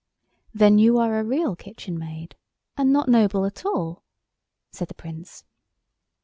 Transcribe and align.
"Then 0.51 0.79
you 0.79 0.97
are 0.97 1.19
a 1.19 1.23
Real 1.23 1.55
Kitchen 1.55 1.95
maid, 1.95 2.35
and 2.75 2.91
not 2.91 3.07
noble 3.07 3.45
at 3.45 3.63
all?" 3.67 4.01
said 4.71 4.87
the 4.87 4.95
Prince. 4.95 5.43